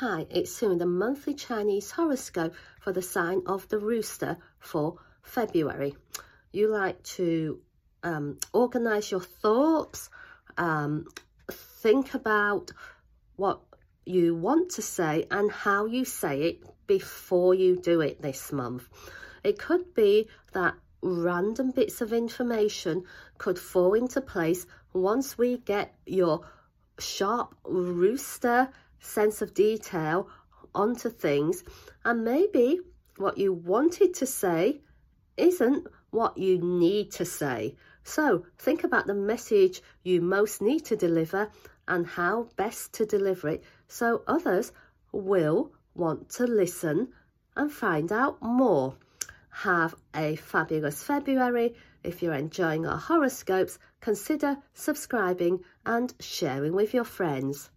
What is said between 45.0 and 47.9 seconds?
will want to listen and